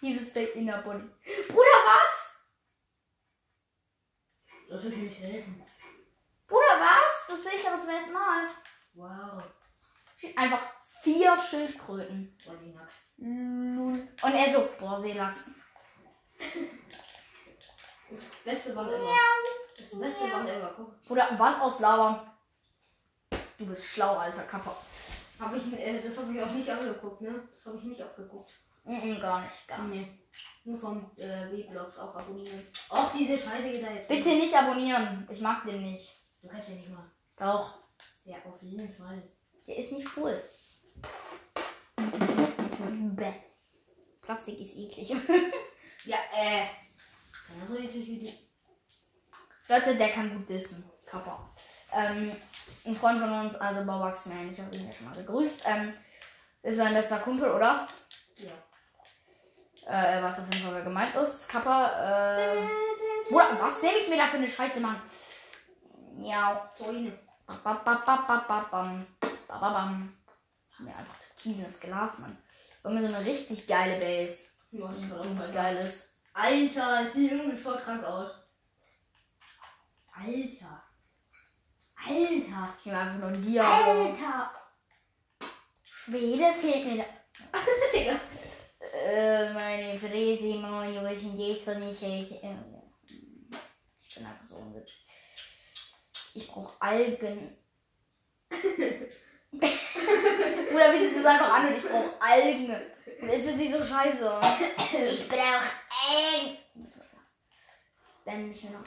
Liebes 0.00 0.30
Steak 0.30 0.54
in 0.56 0.66
der 0.66 0.78
Body. 0.78 1.08
Bruder, 1.48 1.78
was? 1.84 2.36
Das 4.68 4.84
will 4.84 4.92
ich 4.92 4.98
nicht 4.98 5.20
helfen. 5.20 5.64
Bruder, 6.46 6.80
was? 6.80 7.26
Das 7.28 7.42
sehe 7.42 7.54
ich 7.54 7.68
aber 7.68 7.80
zum 7.80 7.90
ersten 7.90 8.12
Mal. 8.12 8.48
Wow. 8.94 9.42
Einfach 10.36 10.62
vier 11.02 11.36
Schildkröten. 11.36 12.36
Die 12.38 12.72
nackt. 12.72 12.94
Und 13.18 14.34
er 14.34 14.52
so, 14.52 14.68
boah, 14.78 14.98
Seelachs. 14.98 15.46
Beste 18.44 18.76
Wand 18.76 18.90
ever. 18.90 19.08
Das 19.76 20.00
beste 20.00 20.24
Wand 20.32 20.48
ever. 20.48 20.72
Guck. 20.76 21.02
Bruder, 21.04 21.38
Wand 21.38 21.60
aus 21.60 21.80
Lava. 21.80 22.34
Du 23.58 23.66
bist 23.66 23.84
schlau, 23.84 24.16
alter 24.16 24.42
Kappa. 24.42 24.76
Hab 25.38 25.54
ich, 25.54 25.72
äh, 25.78 26.00
das 26.00 26.18
habe 26.18 26.32
ich 26.32 26.42
auch 26.42 26.50
nicht 26.50 26.68
angeguckt, 26.68 27.20
ne? 27.20 27.48
Das 27.52 27.66
habe 27.66 27.78
ich 27.78 27.84
nicht 27.84 28.02
abgeguckt. 28.02 28.52
Mhm, 28.84 29.20
gar 29.20 29.42
nicht, 29.42 29.68
gar 29.68 29.84
nicht. 29.84 30.08
Nee. 30.08 30.18
Nur 30.64 30.78
vom 30.78 31.10
äh, 31.16 31.50
W-Blogs 31.50 31.98
auch 31.98 32.14
abonnieren. 32.14 32.66
Auch 32.88 33.12
diese 33.12 33.38
Scheiße 33.38 33.70
geht 33.70 33.82
da 33.82 33.92
jetzt. 33.92 34.08
Bitte 34.08 34.28
nicht 34.30 34.54
abonnieren. 34.54 35.28
Ich 35.30 35.40
mag 35.40 35.64
den 35.64 35.82
nicht. 35.82 36.10
Du 36.40 36.48
kannst 36.48 36.68
ja 36.68 36.74
nicht 36.74 36.90
mal. 36.90 37.10
Doch. 37.36 37.78
Ja, 38.24 38.36
auf 38.44 38.60
jeden 38.60 38.92
Fall. 38.96 39.22
Der 39.66 39.76
ist 39.76 39.92
nicht 39.92 40.08
cool. 40.16 40.42
Bäh. 43.16 43.34
Plastik 44.20 44.60
ist 44.60 44.76
eklig. 44.76 45.14
Ja, 46.04 46.16
äh. 46.36 46.66
Genauso 47.54 47.76
eklig 47.76 48.06
wie 48.06 48.24
du. 48.24 48.32
Leute, 49.72 49.96
der 49.96 50.08
kann 50.08 50.36
gut 50.36 50.48
dissen. 50.48 50.84
Kappa. 51.06 51.50
Ähm, 51.92 52.32
ein 52.86 52.96
Freund 52.96 53.18
von 53.18 53.30
uns, 53.32 53.54
also 53.56 53.82
nein, 53.84 54.50
ich 54.50 54.60
habe 54.60 54.74
ihn 54.74 54.86
ja 54.86 54.92
schon 54.92 55.06
mal 55.06 55.14
gegrüßt. 55.14 55.62
Ähm, 55.66 55.94
ist 56.62 56.76
sein 56.76 56.94
bester 56.94 57.18
Kumpel, 57.18 57.50
oder? 57.50 57.86
Ja. 58.36 58.52
Äh, 59.86 60.22
weiß 60.22 60.40
auf 60.40 60.54
jeden 60.54 60.66
Fall, 60.66 60.82
gemeint 60.84 61.14
ist. 61.16 61.48
Kappa, 61.48 62.52
äh. 62.54 62.62
Bruder, 63.28 63.58
was 63.60 63.82
nehme 63.82 63.98
ich 63.98 64.08
mir 64.08 64.16
da 64.16 64.26
für 64.26 64.36
eine 64.38 64.48
Scheiße, 64.48 64.80
Mann? 64.80 65.00
Ja. 66.18 66.70
Zäune. 66.74 67.18
Bababam. 67.62 69.06
Haben 69.48 70.16
wir 70.78 70.96
einfach 70.96 71.18
türkisenes 71.36 71.80
Glas, 71.80 72.18
Mann. 72.20 72.38
Wir 72.82 72.90
haben 72.90 73.00
so 73.00 73.06
eine 73.06 73.26
richtig 73.26 73.66
geile 73.66 73.98
Base. 73.98 74.46
Ja, 74.70 74.88
Die 74.88 75.12
auch 75.12 75.24
richtig 75.24 75.54
geil. 75.54 75.92
Alter, 76.34 77.06
ich 77.06 77.12
sehe 77.12 77.30
irgendwie 77.30 77.56
voll 77.56 77.78
krank 77.78 78.04
aus. 78.04 78.30
Alter. 80.14 80.82
Alter. 81.96 82.74
Ich 82.78 82.86
nehme 82.86 82.98
einfach 82.98 83.18
nur 83.18 83.28
ein 83.28 83.42
Diablo. 83.42 84.06
Alter. 84.08 84.50
Schwede 85.84 86.52
fehlt 86.52 86.86
mir 86.86 87.04
da. 87.04 87.58
Digga. 87.94 88.18
Äh, 88.92 89.52
meine 89.52 89.98
Fräse, 89.98 90.54
mein 90.58 90.94
Junge, 90.94 91.12
jetzt 91.12 91.64
von 91.64 91.78
mich. 91.78 92.02
äh, 92.02 92.20
Ich 92.22 92.40
bin 94.14 94.26
einfach 94.26 94.44
so 94.44 94.56
unwitzig. 94.56 95.06
Ich 96.34 96.48
brauche 96.48 96.74
Algen. 96.80 97.56
Oder 99.52 100.92
wie 100.94 101.06
sieht 101.06 101.18
das 101.18 101.24
einfach 101.26 101.54
an 101.54 101.68
und 101.68 101.76
ich 101.76 101.84
brauche 101.84 102.20
Algen. 102.20 102.74
Und 103.20 103.28
jetzt 103.28 103.46
wird 103.46 103.60
die 103.60 103.70
so 103.72 103.84
scheiße. 103.84 104.40
Ich 105.04 105.28
brauche 105.28 105.70
Algen. 106.08 106.58
Wenn 108.24 108.48
mich 108.48 108.64
noch. 108.64 108.84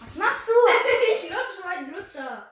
Was 0.00 0.14
machst 0.14 0.48
du? 0.48 0.52
ich 1.16 1.30
lutsche 1.30 1.62
meinen 1.64 1.92
Lutscher. 1.92 2.50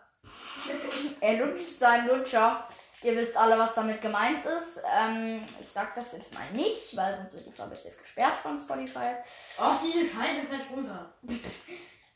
Er 1.21 1.47
lutscht 1.47 1.79
seinen 1.79 2.09
Lutscher. 2.09 2.69
Ihr 3.03 3.17
wisst 3.17 3.37
alle, 3.37 3.57
was 3.59 3.75
damit 3.75 4.03
gemeint 4.03 4.45
ist. 4.45 4.83
Ähm, 4.85 5.45
ich 5.47 5.69
sag 5.69 5.95
das 5.95 6.13
jetzt 6.13 6.35
mal 6.35 6.51
nicht, 6.53 6.97
weil 6.97 7.17
sonst 7.17 7.35
wird 7.35 7.47
die 7.47 7.53
Folge 7.53 7.77
safe 7.77 7.97
gesperrt 7.97 8.39
von 8.39 8.59
Spotify. 8.59 9.15
Ach, 9.57 9.81
diese 9.81 10.13
Scheiße 10.13 10.47
fällt 10.49 10.71
runter. 10.71 11.15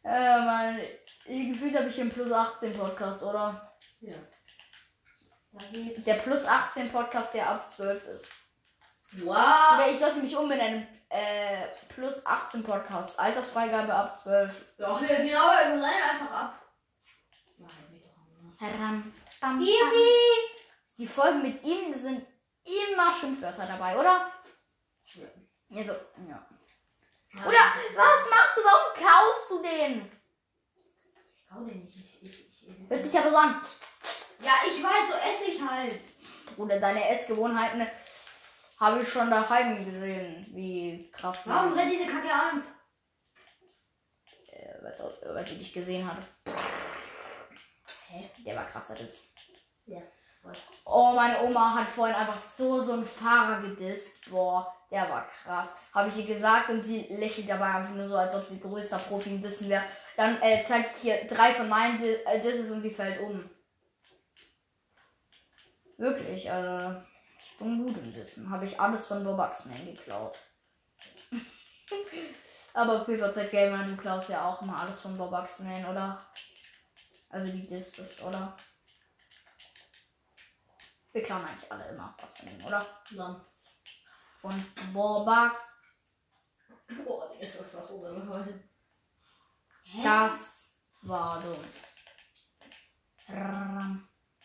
Äh, 0.04 0.40
man, 0.40 0.80
gefühlt 1.24 1.78
habe 1.78 1.88
ich 1.88 1.94
den 1.94 2.10
Plus 2.10 2.32
18 2.32 2.76
Podcast, 2.76 3.22
oder? 3.22 3.72
Ja. 4.00 4.16
Der 5.52 6.14
Plus 6.14 6.44
18 6.44 6.90
Podcast, 6.90 7.34
der 7.34 7.48
ab 7.48 7.70
12 7.70 8.08
ist. 8.08 8.28
Wow. 9.18 9.74
Oder 9.74 9.90
ich 9.92 9.98
sollte 9.98 10.20
mich 10.20 10.36
umbenennen. 10.36 10.86
Äh, 11.08 11.66
Plus 11.88 12.24
18 12.24 12.62
Podcast. 12.62 13.18
Altersfreigabe 13.18 13.92
ab 13.92 14.16
12. 14.16 14.74
Ja, 14.78 14.88
ja, 14.88 14.98
genau, 14.98 15.28
wir 15.28 15.58
rennen 15.60 15.82
einfach 15.84 16.30
ab. 16.30 16.58
Doch. 17.58 17.68
Ram, 18.60 19.12
bam, 19.40 19.58
bam. 19.58 19.60
Die 20.98 21.06
Folgen 21.06 21.42
mit 21.42 21.62
ihm 21.64 21.92
sind 21.92 22.26
immer 22.64 23.12
Schimpfwörter 23.12 23.66
dabei, 23.66 23.98
oder? 23.98 24.30
Ja. 25.14 25.28
Also, 25.78 25.92
ja. 26.28 26.46
Ja, 27.34 27.46
Oder 27.46 27.58
was 27.96 28.30
machst 28.30 28.56
du? 28.56 28.60
Warum 28.62 28.94
kaust 28.94 29.50
du 29.50 29.62
den? 29.62 30.12
Ich 31.26 31.46
kau 31.48 31.60
den 31.64 31.84
nicht. 31.84 31.96
Ich, 31.96 32.22
ich, 32.22 32.68
ich, 32.68 32.90
Hört 32.90 33.04
sich 33.04 33.18
aber 33.18 33.30
so 33.30 33.36
an. 33.36 33.64
ja, 34.40 34.52
ich 34.66 34.82
weiß, 34.82 35.08
so 35.08 35.14
esse 35.14 35.50
ich 35.50 35.62
halt. 35.62 36.00
Oder 36.58 36.78
deine 36.78 37.08
Essgewohnheiten 37.08 37.86
habe 38.82 39.00
ich 39.00 39.08
schon 39.08 39.30
daheim 39.30 39.84
gesehen, 39.84 40.48
wie 40.50 41.08
krass. 41.12 41.38
Warum 41.44 41.68
sind. 41.68 41.76
brennt 41.76 41.92
diese 41.92 42.10
Kacke 42.10 42.32
an? 42.32 42.62
Äh, 44.48 45.34
weil 45.34 45.46
sie 45.46 45.58
dich 45.58 45.72
gesehen 45.72 46.04
hat. 46.04 46.18
Hä? 48.08 48.28
Der 48.44 48.56
war 48.56 48.66
krasser 48.66 48.96
das. 48.96 49.28
Ja, 49.86 50.00
voll. 50.42 50.52
Oh, 50.84 51.12
meine 51.14 51.40
Oma 51.42 51.76
hat 51.76 51.88
vorhin 51.88 52.16
einfach 52.16 52.38
so 52.38 52.80
so 52.80 52.94
einen 52.94 53.06
Fahrer 53.06 53.62
gedisst. 53.62 54.28
Boah, 54.28 54.74
der 54.90 55.08
war 55.08 55.28
krass. 55.28 55.68
Habe 55.94 56.08
ich 56.08 56.16
ihr 56.16 56.34
gesagt 56.34 56.68
und 56.68 56.82
sie 56.82 57.06
lächelt 57.08 57.48
dabei 57.48 57.66
einfach 57.66 57.94
nur 57.94 58.08
so, 58.08 58.16
als 58.16 58.34
ob 58.34 58.44
sie 58.44 58.60
größter 58.60 58.98
Profi 58.98 59.30
im 59.30 59.42
Dissen 59.42 59.68
wäre. 59.68 59.84
Dann 60.16 60.42
äh, 60.42 60.64
zeigt 60.64 60.96
hier 60.96 61.24
drei 61.28 61.52
von 61.52 61.68
meinen 61.68 62.02
äh, 62.02 62.40
Disses 62.40 62.72
und 62.72 62.82
sie 62.82 62.90
fällt 62.90 63.20
um. 63.20 63.48
Wirklich, 65.98 66.50
also 66.50 67.00
im 67.64 68.12
Dissen. 68.12 68.50
Habe 68.50 68.64
ich 68.64 68.78
alles 68.80 69.06
von 69.06 69.24
Bob 69.24 69.38
Axman 69.38 69.84
geklaut. 69.84 70.38
Aber 72.74 73.04
PVZ 73.04 73.50
Gamer, 73.50 73.84
du 73.84 73.96
klaust 73.96 74.30
ja 74.30 74.48
auch 74.48 74.62
immer 74.62 74.78
alles 74.78 75.00
von 75.00 75.16
Bob 75.16 75.32
Axman, 75.32 75.84
oder? 75.84 76.24
Also 77.28 77.50
die 77.50 77.66
Disses, 77.66 78.22
oder? 78.22 78.56
Wir 81.12 81.22
klauen 81.22 81.44
eigentlich 81.44 81.70
alle 81.70 81.88
immer 81.88 82.16
was 82.20 82.36
von 82.36 82.48
ihm, 82.48 82.64
oder? 82.64 82.86
Dann. 83.10 83.44
Von 84.40 84.72
Bobax. 84.92 85.68
Boah, 87.04 87.28
der 87.28 87.46
ist 87.46 87.56
fast 87.56 87.90
umgefallen. 87.90 88.68
Hä? 89.84 90.02
Das 90.02 90.74
war 91.02 91.40
dumm. 91.42 91.64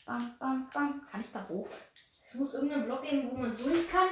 Bam, 0.05 0.37
bam, 0.39 0.69
bam. 0.73 1.07
Kann 1.09 1.21
ich 1.21 1.31
da 1.31 1.47
hoch? 1.47 1.69
Muss 2.37 2.53
irgendeinen 2.53 2.85
Block 2.85 3.01
geben, 3.01 3.31
wo 3.31 3.37
man 3.37 3.57
durch 3.57 3.89
kann, 3.89 4.09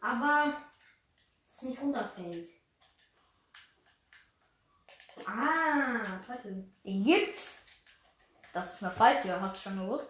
aber 0.00 0.62
es 1.46 1.62
nicht 1.62 1.80
runterfällt. 1.80 2.48
Ah, 5.24 6.20
Falltür. 6.26 6.64
Den 6.84 7.04
gibt's. 7.04 7.62
Das 8.52 8.74
ist 8.74 8.82
eine 8.82 8.92
Falltür, 8.92 9.40
hast 9.40 9.56
du 9.56 9.70
schon 9.70 9.78
gewusst? 9.78 10.08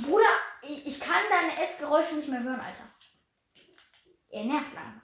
Bruder, 0.00 0.30
ich, 0.62 0.86
ich 0.86 1.00
kann 1.00 1.24
deine 1.28 1.60
Essgeräusche 1.60 2.14
nicht 2.14 2.28
mehr 2.28 2.44
hören, 2.44 2.60
Alter. 2.60 2.88
Er 4.30 4.44
nervt 4.44 4.72
langsam. 4.74 5.02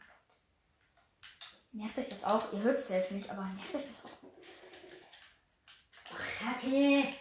Nervt 1.72 1.98
euch 1.98 2.08
das 2.08 2.22
auch? 2.22 2.52
Ihr 2.52 2.62
hört 2.62 2.78
es 2.78 2.88
selbst 2.88 3.10
nicht, 3.10 3.28
aber 3.28 3.44
nervt 3.44 3.74
euch 3.74 3.86
das 3.86 4.04
auch? 4.04 4.18
Ach, 6.14 6.24
Kacke. 6.38 7.14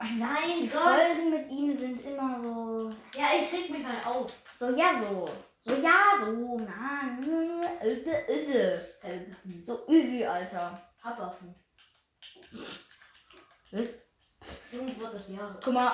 Sein 0.00 0.60
Die 0.62 0.68
Gott. 0.68 0.80
Folgen 0.82 1.30
mit 1.30 1.50
ihm 1.50 1.74
sind 1.74 2.04
immer 2.04 2.40
so. 2.40 2.90
Ja, 3.18 3.26
ich 3.40 3.50
krieg 3.50 3.70
mich 3.70 3.84
halt 3.84 4.06
auf. 4.06 4.32
So, 4.56 4.70
ja, 4.76 4.92
so. 4.98 5.28
So, 5.64 5.74
ja, 5.82 6.02
so. 6.20 6.58
Nö, 6.58 7.64
öde, 7.82 8.24
öde. 8.28 8.88
Äh, 9.02 9.20
So, 9.62 9.84
üvi, 9.88 10.24
Alter. 10.24 10.80
Abaffen. 11.02 11.54
Was? 13.72 13.88
Irgendwo 14.72 15.06
das 15.06 15.28
Jahre. 15.28 15.58
Guck 15.62 15.74
mal, 15.74 15.92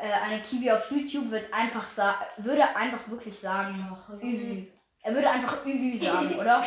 äh, 0.00 0.12
eine 0.12 0.42
Kiwi 0.42 0.70
auf 0.70 0.90
YouTube 0.90 1.30
wird 1.30 1.52
einfach 1.52 1.86
sa 1.86 2.26
würde 2.36 2.76
einfach 2.76 3.08
wirklich 3.08 3.38
sagen, 3.38 3.88
Ach, 3.90 4.10
Üvi. 4.20 4.72
Er 5.02 5.14
würde 5.14 5.30
einfach 5.30 5.64
Üvi 5.64 5.96
sagen, 6.06 6.34
oder? 6.34 6.66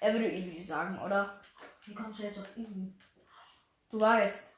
Er 0.00 0.12
würde 0.12 0.26
Üvi 0.28 0.62
sagen, 0.62 0.98
oder? 0.98 1.40
Wie 1.84 1.94
kommst 1.94 2.18
du 2.18 2.24
jetzt 2.24 2.38
auf 2.38 2.56
Üben? 2.56 2.98
Du 3.90 4.00
weißt. 4.00 4.55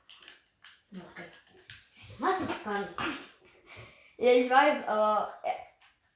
Was 0.91 2.41
ist 2.41 2.65
gar 2.65 2.81
nicht? 2.81 2.93
Ja, 4.17 4.33
ich 4.33 4.51
weiß, 4.51 4.89
aber 4.89 5.33
äh, 5.45 5.51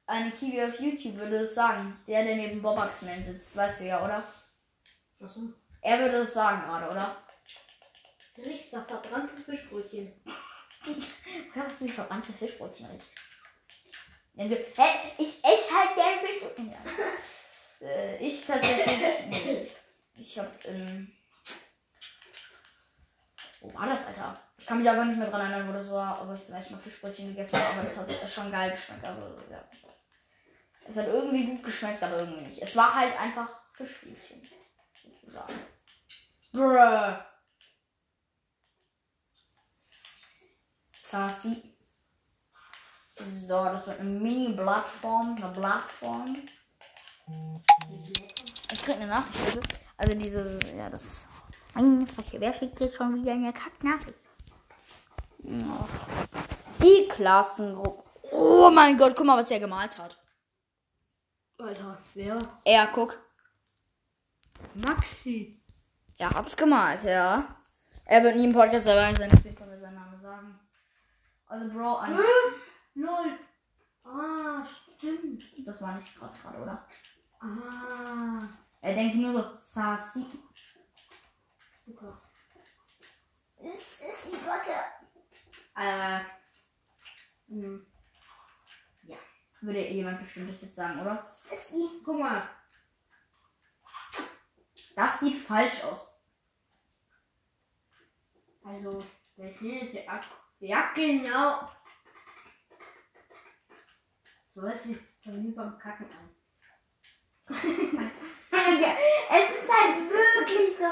eine 0.06 0.30
Kiwi 0.32 0.62
auf 0.62 0.80
YouTube 0.80 1.16
würde 1.16 1.38
es 1.38 1.54
sagen. 1.54 2.00
Der, 2.06 2.24
der 2.24 2.36
neben 2.36 2.60
Bob 2.60 2.78
Axman 2.78 3.24
sitzt, 3.24 3.54
weißt 3.54 3.80
du 3.80 3.84
ja, 3.84 4.04
oder? 4.04 4.24
Achso. 5.20 5.40
Er 5.80 5.98
würde 6.00 6.18
es 6.18 6.34
sagen 6.34 6.62
gerade, 6.62 6.90
oder? 6.90 7.16
Richtig 8.38 8.70
sag 8.70 8.88
verbrannte 8.88 9.36
Fischbrötchen. 9.36 10.12
Hör, 11.52 11.66
was 11.68 11.78
du 11.78 11.84
die 11.84 11.92
verbrannte 11.92 12.32
Fischbrötchen 12.32 12.86
redest. 12.86 13.10
Ja, 14.34 14.48
du, 14.48 14.56
hä? 14.56 15.12
Ich 15.18 15.44
esse 15.44 15.74
halt 15.74 15.94
gern 15.94 16.26
Fischbrötchen. 16.26 16.72
Ja. 16.72 17.86
äh, 17.86 18.16
ich 18.26 18.44
tatsächlich 18.44 19.26
nicht. 19.26 19.76
Ich 20.16 20.38
hab, 20.38 20.64
ähm. 20.64 21.12
Wo 23.62 23.72
war 23.74 23.86
das, 23.86 24.08
Alter? 24.08 24.36
Ich 24.58 24.66
kann 24.66 24.78
mich 24.78 24.90
aber 24.90 25.04
nicht 25.04 25.18
mehr 25.18 25.30
dran 25.30 25.40
erinnern, 25.40 25.68
wo 25.68 25.72
das 25.72 25.88
war, 25.88 26.28
wo 26.28 26.34
ich 26.34 26.48
ersten 26.48 26.74
Mal 26.74 26.80
Fischbrötchen 26.80 27.28
gegessen 27.28 27.56
habe, 27.56 27.78
aber 27.78 27.88
das 27.88 27.96
hat 27.96 28.30
schon 28.30 28.50
geil 28.50 28.72
geschmeckt. 28.72 29.04
Also, 29.04 29.38
ja. 29.48 29.64
Es 30.84 30.96
hat 30.96 31.06
irgendwie 31.06 31.46
gut 31.46 31.62
geschmeckt, 31.62 32.02
aber 32.02 32.18
irgendwie 32.18 32.48
nicht. 32.48 32.60
Es 32.60 32.74
war 32.74 32.92
halt 32.92 33.18
einfach 33.20 33.48
Fischbrötchen. 33.74 34.42
Sozusagen. 35.00 35.54
Bruh. 36.52 37.16
Sassy. 40.98 41.76
So, 43.14 43.64
das 43.64 43.86
wird 43.86 44.00
eine 44.00 44.10
Mini-Blattform. 44.10 45.36
Eine 45.36 45.48
Blattform. 45.48 46.48
Ich 48.72 48.82
krieg 48.82 48.96
eine 48.96 49.06
Nachricht. 49.06 49.60
Also 49.96 50.18
diese, 50.18 50.58
ja, 50.76 50.90
das. 50.90 51.28
Mein 51.74 52.06
Fresse, 52.06 52.40
wer 52.40 52.52
schickt 52.52 52.80
jetzt 52.80 52.96
schon 52.96 53.14
wieder 53.14 53.32
eine 53.32 53.52
Kacknachricht? 53.52 54.18
Ja. 55.38 55.88
Die 56.82 57.08
Klassengruppe. 57.08 58.04
Oh 58.30 58.70
mein 58.70 58.96
Gott, 58.96 59.14
guck 59.16 59.26
mal, 59.26 59.38
was 59.38 59.50
er 59.50 59.60
gemalt 59.60 59.96
hat. 59.98 60.16
Alter, 61.58 61.98
wer? 62.14 62.38
Er, 62.64 62.86
guck. 62.88 63.18
Maxi. 64.74 65.62
Er 66.18 66.30
hat's 66.30 66.56
gemalt, 66.56 67.02
ja. 67.04 67.56
Er 68.04 68.22
wird 68.22 68.36
nie 68.36 68.44
im 68.44 68.52
Podcast 68.52 68.86
dabei 68.86 69.14
sein, 69.14 69.30
deswegen 69.30 69.54
können 69.54 69.70
wir 69.70 69.80
seinen 69.80 69.94
Namen 69.94 70.20
sagen. 70.20 70.60
Also, 71.46 71.68
Bro, 71.68 71.96
ein, 71.98 72.18
Lol. 72.94 73.38
Ah, 74.04 74.64
stimmt. 74.64 75.42
das 75.66 75.80
war 75.80 75.96
nicht 75.96 76.18
krass 76.18 76.42
gerade, 76.42 76.58
oder? 76.62 76.84
Ah. 77.40 78.38
Er 78.80 78.94
denkt 78.94 79.14
sich 79.14 79.22
nur 79.22 79.32
so, 79.32 79.44
Sassi. 79.60 80.26
Es 83.56 84.00
ist 84.00 84.32
die 84.32 84.36
Backe. 84.46 84.74
Äh. 85.76 86.20
Hm. 87.48 87.86
Ja. 89.02 89.16
Würde 89.60 89.88
jemand 89.88 90.20
bestimmtes 90.20 90.62
jetzt 90.62 90.76
sagen, 90.76 91.00
oder? 91.00 91.22
Es 91.22 91.44
ist 91.50 91.72
die. 91.72 92.02
Guck 92.04 92.18
mal. 92.20 92.48
Das 94.94 95.20
sieht 95.20 95.44
falsch 95.46 95.82
aus. 95.84 96.20
Also, 98.64 99.04
der 99.36 99.52
chinesische 99.54 100.08
Ak 100.08 100.24
Ja, 100.60 100.92
genau. 100.94 101.70
So 104.50 104.62
hört 104.62 104.78
sich 104.78 104.98
bei 105.24 105.32
mir 105.32 105.54
beim 105.54 105.78
Kacken 105.78 106.06
an. 106.10 106.30
es 108.52 109.50
ist 109.50 109.68
halt 109.70 109.96
wirklich 110.10 110.76
so, 110.78 110.86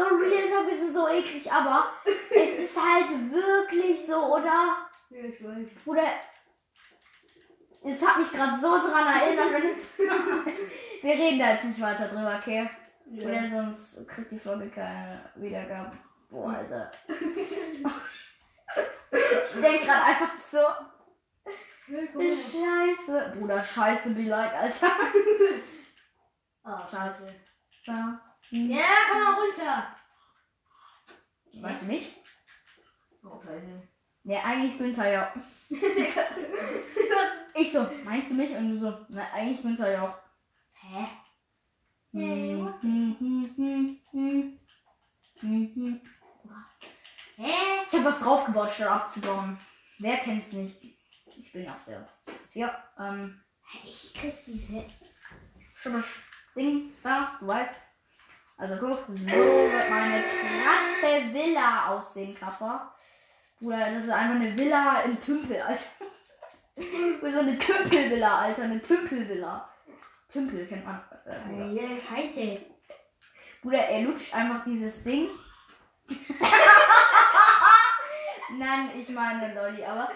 so 0.00 0.04
real 0.16 0.48
talk 0.48 0.68
ist 0.70 0.94
so 0.94 1.08
eklig, 1.08 1.50
aber 1.50 1.90
es 2.30 2.58
ist 2.70 2.76
halt 2.76 3.10
wirklich 3.32 4.06
so, 4.06 4.34
oder? 4.34 4.76
Ja, 5.10 5.24
ich 5.24 5.42
weiß. 5.42 5.66
Oder 5.86 6.02
es 7.84 8.02
hat 8.06 8.18
mich 8.18 8.30
gerade 8.30 8.60
so 8.60 8.78
dran 8.88 9.06
erinnert, 9.06 9.52
wenn 9.52 9.70
es. 9.70 9.76
Wir 11.02 11.12
reden 11.12 11.38
da 11.38 11.52
jetzt 11.52 11.64
nicht 11.64 11.80
weiter 11.80 12.08
drüber, 12.08 12.36
okay? 12.40 12.68
Oder 13.12 13.32
Ja. 13.32 13.42
sonst 13.50 14.06
kriegt 14.08 14.32
die 14.32 14.38
Folge 14.38 14.68
keine 14.68 15.30
Wiedergabe. 15.36 15.92
Boah, 16.28 16.54
Alter. 16.58 16.90
Ich 17.08 17.82
denke 19.60 19.84
gerade 19.86 20.04
einfach 20.04 20.32
so. 20.50 20.58
Ja. 21.88 22.00
Scheiße. 22.34 23.32
Bruder, 23.38 23.62
scheiße, 23.62 24.10
be 24.10 24.22
like, 24.22 24.52
Alter. 24.54 24.90
Ah, 26.68 26.78
Sass. 26.80 27.22
Ja, 28.50 28.84
komm 29.12 29.22
mal 29.22 29.34
runter. 29.34 29.96
Weißt 31.62 31.82
du 31.82 31.86
mich? 31.86 32.12
Oh, 33.22 33.40
scheiße. 33.40 33.88
Ne, 34.24 34.42
eigentlich 34.44 34.76
Günther 34.76 35.08
ja. 35.08 35.32
Ich 37.58 37.72
so, 37.72 37.88
meinst 38.04 38.30
du 38.30 38.34
mich? 38.34 38.50
Und 38.50 38.68
du 38.72 38.78
so, 38.78 39.06
na, 39.08 39.32
eigentlich 39.32 39.62
Günther 39.62 39.90
ja. 39.92 40.22
Hä? 40.80 41.06
Hm. 42.12 42.74
Hä? 47.36 47.52
Ich 47.88 47.94
hab 47.94 48.04
was 48.04 48.18
draufgebaut, 48.18 48.70
statt 48.72 48.88
abzubauen. 48.90 49.58
Wer 49.98 50.16
kennt's 50.18 50.52
nicht? 50.52 50.82
Ich 51.38 51.52
bin 51.52 51.68
auf 51.68 51.84
der 51.84 52.06
4. 52.52 52.76
Ähm, 52.98 53.40
Ich 53.84 54.12
krieg 54.14 54.44
diese. 54.44 54.84
Schubbisch 55.74 56.22
Ding 56.56 56.92
da, 57.02 57.36
du 57.38 57.46
weißt. 57.46 57.74
Also 58.58 58.76
guck, 58.80 59.04
so 59.06 59.26
wird 59.26 59.90
meine 59.90 60.24
krasse 60.24 61.34
Villa 61.34 61.88
aussehen, 61.88 62.34
Kappa. 62.34 62.94
Bruder, 63.60 63.78
das 63.78 64.04
ist 64.04 64.10
einfach 64.10 64.36
eine 64.36 64.56
Villa 64.56 65.00
im 65.02 65.20
Tümpel, 65.20 65.60
Alter. 65.60 65.82
so 67.32 67.38
eine 67.38 67.58
Tümpelvilla, 67.58 68.38
Alter, 68.38 68.62
eine 68.62 68.80
Tümpelvilla. 68.80 69.68
Tümpel 70.32 70.66
kennt 70.66 70.86
man. 70.86 71.02
Äh, 71.26 71.38
Bruder. 71.46 71.66
Ja, 71.66 71.88
scheiße. 72.00 72.60
Bruder, 73.62 73.78
er 73.78 74.02
lutscht 74.02 74.34
einfach 74.34 74.64
dieses 74.64 75.04
Ding. 75.04 75.28
Nein, 78.58 78.90
ich 78.98 79.08
meine 79.10 79.54
Lolli, 79.54 79.84
aber. 79.84 80.10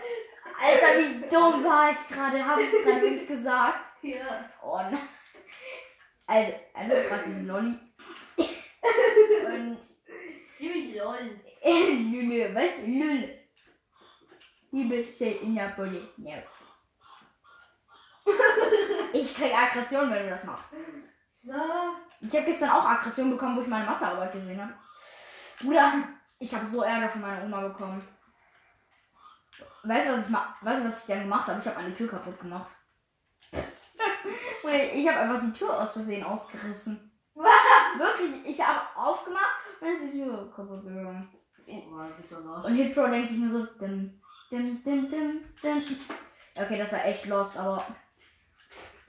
Alter, 0.62 0.98
wie 0.98 1.29
dumm 1.29 1.64
war 1.64 1.90
ich 1.90 2.09
gerade? 2.09 2.44
Habe 2.44 2.62
ich 2.62 2.72
es 2.72 2.85
gerade 2.85 3.03
wirklich 3.03 3.26
gesagt? 3.26 3.81
Ja. 4.03 4.44
Oh 4.62 4.79
nein. 4.79 5.09
Also, 6.31 6.53
nutzt 6.87 7.09
gerade 7.09 7.25
diesen 7.25 7.49
Lolli. 7.49 7.77
Und. 8.37 9.79
Ziemlich 10.57 10.97
lol. 10.97 11.16
Äh, 11.61 11.93
Lülle, 11.93 12.55
was? 12.55 12.87
Lülle. 12.87 13.40
Liebe 14.71 15.12
steht 15.12 15.43
in 15.43 15.57
der 15.57 15.71
Bulli. 15.71 16.01
Ich 19.12 19.35
krieg 19.35 19.53
Aggression, 19.53 20.09
wenn 20.09 20.23
du 20.23 20.31
das 20.31 20.45
machst. 20.45 20.69
So. 21.35 21.53
Ich 22.21 22.33
habe 22.33 22.45
gestern 22.45 22.71
auch 22.71 22.85
Aggression 22.85 23.31
bekommen, 23.31 23.57
wo 23.57 23.62
ich 23.62 23.66
meine 23.66 23.87
Mathearbeit 23.87 24.33
gesehen 24.33 24.62
habe. 24.62 24.75
Bruder, 25.59 25.95
ich 26.38 26.55
habe 26.55 26.64
so 26.64 26.83
Ärger 26.83 27.09
von 27.09 27.23
meiner 27.23 27.43
Oma 27.45 27.61
bekommen. 27.62 28.07
Weißt 29.83 30.07
du, 30.07 30.12
was 30.12 30.27
ich 30.27 30.31
ma 30.31 30.57
weißt 30.61 30.85
was 30.85 31.01
ich 31.01 31.07
dann 31.07 31.23
gemacht 31.23 31.49
habe? 31.49 31.59
Ich 31.59 31.66
habe 31.66 31.83
meine 31.83 31.97
Tür 31.97 32.09
kaputt 32.09 32.38
gemacht. 32.38 32.71
Ich 34.94 35.09
habe 35.09 35.20
einfach 35.20 35.40
die 35.42 35.53
Tür 35.53 35.81
aus 35.83 35.92
Versehen 35.92 36.24
ausgerissen. 36.24 37.11
Was? 37.35 37.48
Wirklich, 37.98 38.46
ich 38.46 38.66
habe 38.66 38.81
aufgemacht 38.96 39.61
und 39.81 39.87
dann 39.87 39.96
ist 39.96 40.12
die 40.12 40.18
Tür 40.22 40.53
kaputt 40.55 40.83
gegangen. 40.85 41.29
Oh? 41.66 42.66
Und 42.66 42.74
Hitpro 42.74 43.07
denkt 43.07 43.31
sich 43.31 43.38
nur 43.40 43.50
so, 43.53 43.64
dim, 43.79 44.20
dim, 44.50 44.83
dim, 44.85 45.11
dim, 45.11 45.44
dim. 45.62 45.96
Okay, 46.61 46.79
das 46.79 46.92
war 46.92 47.05
echt 47.05 47.26
lost, 47.26 47.57
aber. 47.57 47.85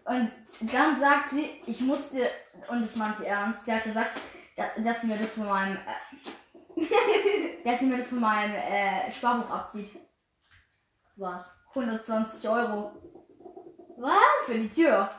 Und 0.05 0.29
dann 0.71 0.99
sagt 0.99 1.29
sie, 1.31 1.61
ich 1.65 1.81
musste, 1.81 2.27
und 2.69 2.81
das 2.83 2.95
meint 2.95 3.17
sie 3.17 3.25
ernst, 3.25 3.65
sie 3.65 3.73
hat 3.73 3.83
gesagt, 3.83 4.19
da- 4.55 4.69
dass 4.81 5.01
sie 5.01 5.07
mir 5.07 5.17
das 5.17 5.33
von 5.33 5.47
meinem, 5.47 5.77
äh, 5.77 6.81
dass 7.63 7.79
sie 7.79 7.85
mir 7.85 7.97
das 7.97 8.07
von 8.07 8.19
meinem 8.19 8.53
äh, 8.53 9.11
Sparbuch 9.11 9.49
abzieht. 9.49 9.91
Was? 11.17 11.51
120 11.69 12.49
Euro 12.49 12.91
Was? 13.97 14.45
für 14.45 14.55
die 14.55 14.69
Tür. 14.69 15.09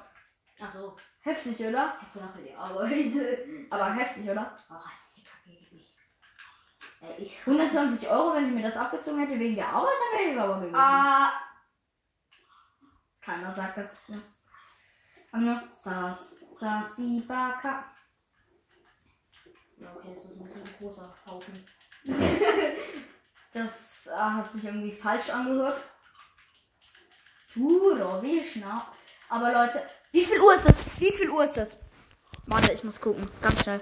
Ach 0.62 0.72
so. 0.75 0.96
Heftig, 1.22 1.59
oder? 1.61 1.96
Ich 2.01 2.09
bin 2.09 2.22
auch 2.22 2.33
für 2.33 2.42
die 2.42 2.55
Arbeit. 2.55 2.90
Aber 3.70 3.94
heftig, 3.94 4.31
oder? 4.31 4.57
Oh, 4.70 4.75
die 5.16 5.25
Kacke 5.25 5.51
geht 5.51 5.72
nicht. 5.72 5.94
Ey, 7.01 7.25
ich. 7.25 7.38
120 7.46 8.09
Euro, 8.09 8.35
wenn 8.35 8.46
sie 8.46 8.53
mir 8.53 8.62
das 8.62 8.77
abgezogen 8.77 9.20
hätte 9.20 9.38
wegen 9.38 9.57
der 9.57 9.68
Arbeit, 9.68 9.92
dann 9.92 10.20
wäre 10.20 10.31
ich 10.31 10.37
sauber 10.37 10.61
gewesen. 10.61 10.77
Ah. 10.77 11.33
Keiner 13.20 13.55
sagt 13.55 13.79
dazu 13.79 13.96
was. 14.09 14.38
Aber 15.33 15.42
nur 15.42 15.62
Sas, 15.81 16.35
Sasibaka. 16.53 17.85
Ja, 19.79 19.94
okay, 19.96 20.14
das 20.14 20.25
ist 20.25 20.33
ein 20.33 20.44
bisschen 20.44 20.62
ein 20.62 20.75
großer 20.79 21.16
Haufen. 21.27 21.66
Das 23.55 24.07
äh, 24.07 24.16
hat 24.16 24.51
sich 24.51 24.64
irgendwie 24.64 24.92
falsch 24.92 25.29
angehört. 25.29 25.83
Turo, 27.53 28.22
wie 28.22 28.42
schnapp. 28.42 28.96
Aber 29.29 29.53
Leute, 29.53 29.87
wie 30.12 30.25
viel 30.25 30.40
Uhr 30.40 30.55
ist 30.55 30.68
das? 30.68 31.01
Wie 31.01 31.12
viel 31.12 31.31
Uhr 31.31 31.44
ist 31.44 31.57
das? 31.57 31.79
Warte, 32.46 32.72
ich 32.72 32.85
muss 32.85 33.01
gucken. 33.01 33.29
Ganz 33.40 33.62
schnell. 33.62 33.81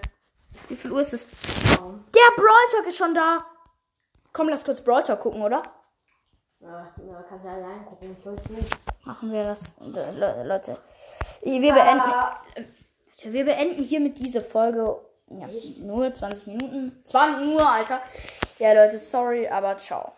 Wie 0.68 0.76
viel 0.76 0.92
Uhr 0.92 1.00
ist 1.00 1.12
es? 1.12 1.26
Der 1.26 2.36
Brawl 2.36 2.66
Talk 2.72 2.86
ist 2.86 2.96
schon 2.96 3.14
da. 3.14 3.44
Komm, 4.32 4.48
lass 4.48 4.64
kurz 4.64 4.80
Brawl 4.80 5.02
Talk 5.02 5.20
gucken, 5.20 5.42
oder? 5.42 5.62
Ja, 6.60 6.92
ja, 7.06 7.22
kannst 7.28 7.44
ja 7.44 7.52
allein 7.54 7.84
gucken. 7.86 8.16
Ich 8.18 8.26
weiß 8.26 8.48
nicht. 8.50 8.76
Machen 9.06 9.32
wir 9.32 9.42
das. 9.42 9.64
Le- 9.80 10.44
Leute. 10.44 10.76
Wir 11.42 11.72
beenden, 11.72 12.00
Ah, 12.02 12.40
wir 13.24 13.44
beenden 13.44 13.82
hiermit 13.82 14.18
diese 14.18 14.40
Folge. 14.40 15.00
Ja, 15.28 15.46
nur 15.78 16.12
20 16.12 16.46
Minuten. 16.48 17.00
20 17.04 17.46
Uhr, 17.54 17.66
Alter. 17.66 18.00
Ja, 18.58 18.72
Leute, 18.72 18.98
sorry, 18.98 19.48
aber 19.48 19.76
ciao. 19.78 20.12